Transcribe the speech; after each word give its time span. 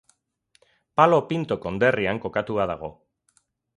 Palo 1.01 1.19
Pinto 1.33 1.57
konderrian 1.67 2.23
kokatua 2.25 2.67
dago. 2.73 2.91